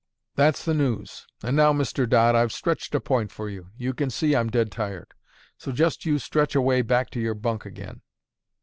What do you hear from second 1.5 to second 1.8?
now,